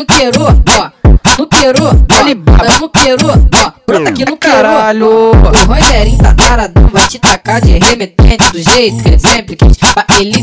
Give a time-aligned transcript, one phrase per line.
[0.00, 0.52] no queiro, ó.
[1.38, 1.46] No
[2.18, 3.72] olha baba no queiro, ó.
[3.86, 5.06] Brota aqui no caralho.
[5.06, 5.32] O
[5.66, 9.76] Rogerinho tá taradão, vai te tacar de remetente do jeito que ele sempre quis.
[9.76, 10.42] Pra ele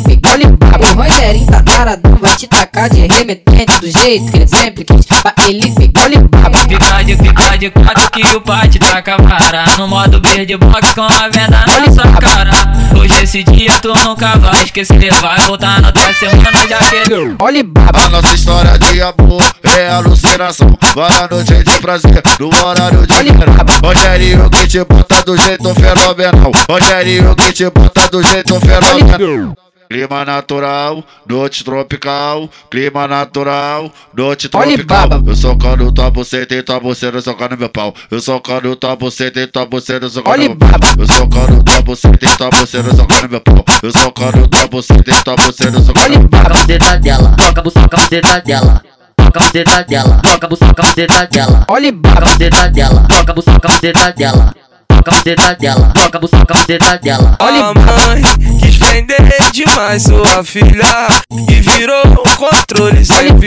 [0.51, 0.85] baba.
[0.91, 5.05] O Rogerinho tá taradão, te tacar de remetente do jeito que ele sempre quis.
[5.05, 6.57] Pra ele ficar olha baba.
[6.59, 10.93] Fica de, fica de quatro que o pai te taca vara No modo verde box
[10.93, 12.51] com a venda na sua cara
[12.97, 17.63] Hoje esse dia tu nunca vai esquecer Vai voltar na tua semana já que Olha
[17.63, 18.05] baba.
[18.05, 20.77] A nossa história de amor é alucinação.
[20.95, 23.55] Vai noite de prazer, no horário de verão.
[23.83, 26.51] Rogerinho que te bota do jeito fenomenal.
[26.69, 29.66] Rogerinho que te bota do jeito fenomenal.
[29.89, 32.49] Clima natural, noite tropical.
[32.69, 35.09] Clima natural, noite Olha, tropical.
[35.09, 35.31] baba.
[35.31, 37.93] Eu socando tua buceta e tua buceta socando meu pau.
[38.11, 40.69] Eu socando tua buceta e tua buceta socando Olha, meu pau.
[40.97, 43.65] Eu socando tua buceta e tua buceta socando meu pau.
[43.81, 46.41] Eu socando tua buceta e tua buceta socando Olha meu pau.
[46.43, 48.83] Toca a buceta dela, toca a buceta, dela.
[49.15, 51.65] Toca a buceta dela, toca a buceta, dela.
[51.69, 54.53] Olha a buceta dela, toca a buceta, dela.
[54.87, 57.37] Toca a buceta dela, toca a buceta, dela.
[57.39, 58.21] Olha, A mãe
[58.59, 61.07] quis prender demais sua filha.
[61.49, 63.37] E virou um controle sem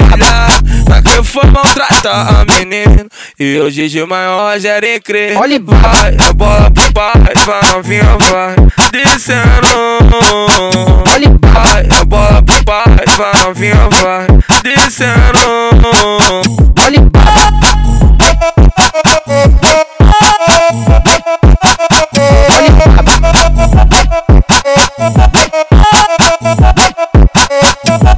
[0.85, 3.07] Pra que foi maltratar a menina.
[3.39, 7.13] E hoje de maior já crê Olha, Vai, a bola pro pai,
[7.45, 8.57] vai novinha, vai.
[8.93, 9.79] Descendo
[11.13, 11.31] olha.
[11.53, 12.85] Vai, a bola pro pai,
[13.17, 14.27] vai novinha, vai.
[14.63, 15.60] Descendo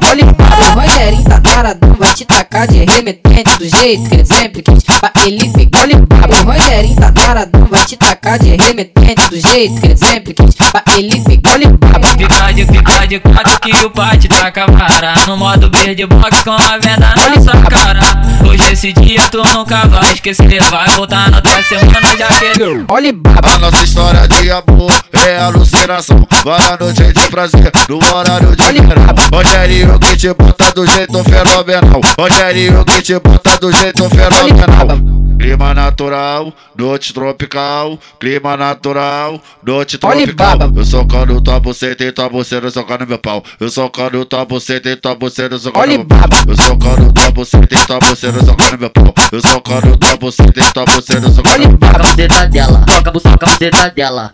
[0.08, 0.72] Olha baba.
[0.72, 4.82] O Rogerinho tá taradão, vai te tacar de remetente do jeito que ele sempre quis.
[4.82, 6.40] Pra ele ficar olha baba.
[6.40, 10.54] O Rogerinho tá taradão, vai te tacar de remetente do jeito que ele sempre quis.
[10.54, 11.92] Pra ele ficar olha baba.
[12.22, 16.42] Fica de, fica de quatro que o pai te taca vara No modo verde box
[16.42, 18.00] com a venda na sua cara
[18.46, 23.12] Hoje esse dia tu nunca vai esquecer Vai voltar na tua semana já que Olha
[23.12, 23.54] baba.
[23.54, 24.92] A nossa história de amor
[25.26, 26.26] é alucinação.
[26.44, 29.06] Vai noite de prazer, no horário de verão.
[29.32, 32.00] Rogerinho que te bota do jeito fenomenal.
[32.18, 35.22] Rogerinho que te bota do jeito fenomenal.
[35.38, 37.98] Clima natural, noite tropical.
[38.20, 40.72] Clima natural, noite Olha, tropical.
[40.76, 43.42] Eu socando tua buceta e tua buceta socando meu pau.
[43.58, 46.18] Eu socando tua buceta e tua buceta socando Olha, meu pau.
[46.46, 49.14] Eu socando tua buceta e tua buceta socando meu pau.
[49.32, 51.90] Eu socando tua buceta e tua buceta socando Olha meu pau.
[51.92, 54.32] Toca a buceta dela, toca a buceta dela.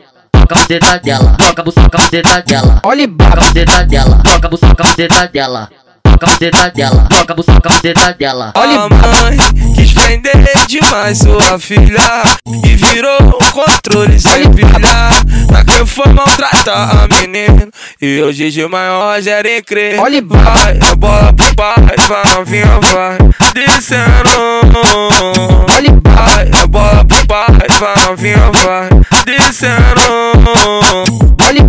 [0.48, 2.80] Toca a buceta dela, toca a buceta, dela.
[2.82, 3.36] Olha baba.
[3.36, 5.70] buceta dela, toca a buceta, dela.
[6.02, 8.52] Toca a buceta dela, toca a buceta, dela.
[8.56, 9.36] Olha, A mãe
[9.74, 10.32] quis prender
[10.66, 12.22] demais sua filha
[12.64, 15.10] E virou um controle sem pilha
[15.48, 17.68] Pra que foi maltratar a menina
[18.00, 21.74] E hoje de maior já nem crê Olha, Vai, a bola pro pai,
[22.08, 23.18] vai novinha, vai
[23.52, 25.37] Descendo
[27.78, 28.88] vai novinha, vai
[29.24, 30.00] Descendo
[31.46, 31.68] Olha.